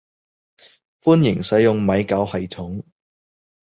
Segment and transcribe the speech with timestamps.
[1.03, 2.81] 歡迎使用米狗系統